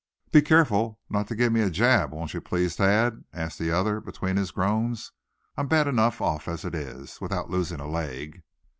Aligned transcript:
"But 0.23 0.31
be 0.31 0.41
careful 0.41 0.99
not 1.11 1.27
to 1.27 1.35
give 1.35 1.53
me 1.53 1.61
a 1.61 1.69
jab, 1.69 2.11
won't 2.11 2.33
you, 2.33 2.41
please, 2.41 2.75
Thad?" 2.75 3.23
asked 3.33 3.59
the 3.59 3.69
other, 3.69 3.99
between 4.01 4.35
his 4.35 4.49
groans. 4.49 5.11
"I'm 5.55 5.67
bad 5.67 5.87
enough 5.87 6.19
off 6.21 6.47
as 6.47 6.65
it 6.65 6.73
is, 6.73 7.21
without 7.21 7.51
losing 7.51 7.79
a 7.79 7.87
leg." 7.87 8.41